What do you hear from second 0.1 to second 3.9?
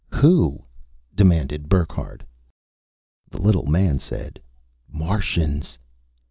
"Who?" demanded Burckhardt. The little